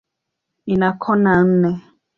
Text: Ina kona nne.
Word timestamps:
Ina 0.71 0.89
kona 1.01 1.33
nne. 1.47 1.71